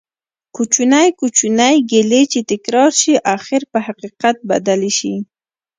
[0.55, 5.13] کوچنی کوچنی ګېلې چې تکرار شي ،اخير په حقيقت بدلي شي